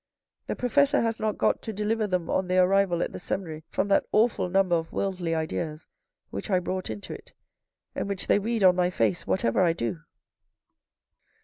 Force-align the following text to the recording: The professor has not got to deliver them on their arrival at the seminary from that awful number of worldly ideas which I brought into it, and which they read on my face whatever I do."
The 0.47 0.55
professor 0.55 0.99
has 1.01 1.19
not 1.19 1.37
got 1.37 1.61
to 1.61 1.71
deliver 1.71 2.07
them 2.07 2.27
on 2.27 2.47
their 2.47 2.63
arrival 2.65 3.03
at 3.03 3.11
the 3.11 3.19
seminary 3.19 3.65
from 3.69 3.87
that 3.89 4.03
awful 4.11 4.49
number 4.49 4.75
of 4.75 4.91
worldly 4.91 5.35
ideas 5.35 5.85
which 6.31 6.49
I 6.49 6.57
brought 6.59 6.89
into 6.89 7.13
it, 7.13 7.33
and 7.93 8.09
which 8.09 8.25
they 8.25 8.39
read 8.39 8.63
on 8.63 8.75
my 8.75 8.89
face 8.89 9.27
whatever 9.27 9.61
I 9.61 9.73
do." 9.73 9.99